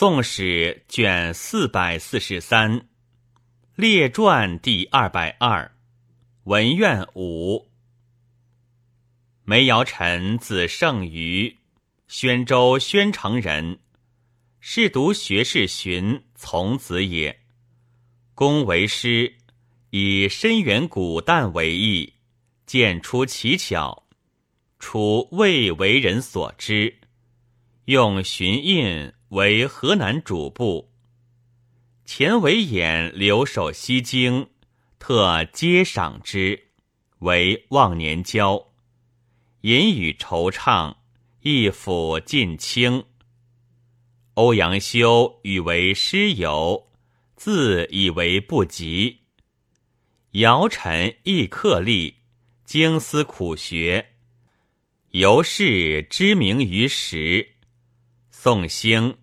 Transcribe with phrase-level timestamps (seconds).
[0.00, 2.88] 宋史卷四百四十三，
[3.74, 5.76] 列传第二百二，
[6.44, 7.68] 文苑五。
[9.44, 11.54] 梅尧臣字圣瑜，
[12.08, 13.78] 宣州宣城人，
[14.58, 17.38] 仕读学士荀从子也。
[18.34, 19.36] 公为师，
[19.90, 22.14] 以深远古淡为艺，
[22.64, 24.06] 见出奇巧，
[24.78, 27.00] 初未为人所知，
[27.84, 29.12] 用荀印。
[29.30, 30.90] 为河南主簿，
[32.04, 34.48] 钱为演留守西京，
[34.98, 36.60] 特皆赏之，
[37.20, 38.72] 为忘年交。
[39.60, 40.96] 言语惆怅，
[41.42, 43.04] 一抚尽清。
[44.34, 46.88] 欧阳修与为师友，
[47.36, 49.20] 自以为不及。
[50.32, 52.16] 尧臣亦克力，
[52.64, 54.14] 精思苦学，
[55.10, 57.46] 由是知名于时。
[58.32, 59.18] 宋兴。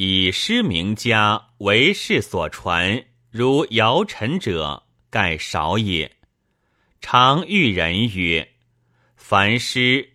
[0.00, 6.18] 以诗名家为世所传，如尧臣者，盖少也。
[7.00, 8.48] 常遇人曰
[9.18, 10.10] ：“凡诗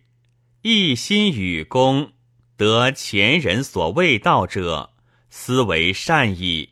[0.62, 2.12] 一心与公，
[2.56, 4.94] 得前人所未到者，
[5.28, 6.70] 斯为善矣。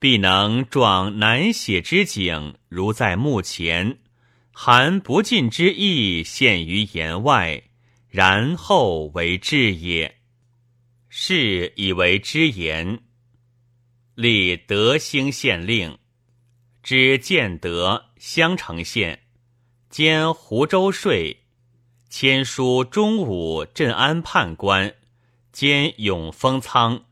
[0.00, 3.96] 必能壮难写之景，如在目前；
[4.50, 7.62] 含不尽之意，现于言外，
[8.08, 10.12] 然后为志也。”
[11.08, 13.00] 是以为之言，
[14.14, 15.98] 立德兴县令，
[16.82, 19.22] 知建德襄城县，
[19.90, 21.44] 兼湖州税，
[22.08, 24.94] 签书中武镇安判官，
[25.52, 27.04] 兼永丰仓。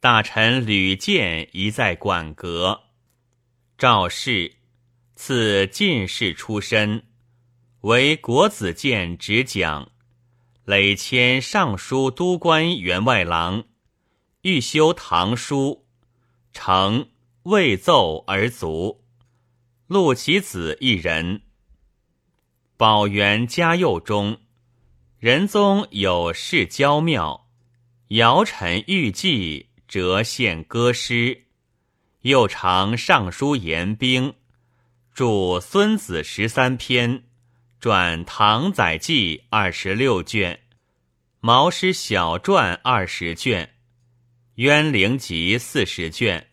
[0.00, 2.82] 大臣吕建一在馆阁，
[3.78, 4.56] 赵氏
[5.14, 7.04] 赐进士出身，
[7.82, 9.91] 为国子监执讲。
[10.64, 13.64] 累迁尚书都官员外郎，
[14.42, 15.84] 欲修唐书，
[16.52, 17.08] 成
[17.42, 19.02] 未奏而卒。
[19.88, 21.42] 陆其子一人。
[22.76, 24.38] 宝元嘉佑中，
[25.18, 27.48] 仁宗有事郊庙，
[28.08, 31.46] 尧臣欲祭，折献歌诗。
[32.20, 34.34] 又常上书言兵，
[35.12, 35.24] 著
[35.60, 37.18] 《孙子十三篇》。
[37.82, 40.54] 转《唐载记》二十六卷，
[41.40, 43.66] 《毛诗小传》二十卷，
[44.54, 46.46] 《渊灵集》四十卷。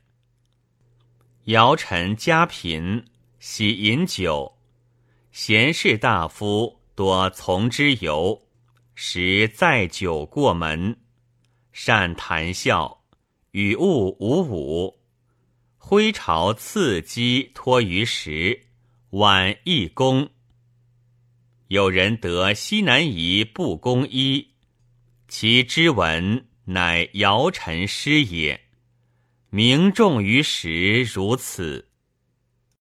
[1.43, 3.05] 姚臣家贫，
[3.37, 4.57] 喜饮酒，
[5.31, 8.41] 贤士大夫多从之游，
[8.95, 10.97] 时载酒过门，
[11.71, 13.03] 善谈笑，
[13.51, 14.99] 与物无武，
[15.77, 18.59] 挥朝刺击托于石，
[19.11, 20.27] 晚一弓。
[21.69, 24.47] 有人得西南夷布公衣，
[25.27, 28.59] 其之文乃尧臣师也。
[29.51, 31.88] 名重于时如此。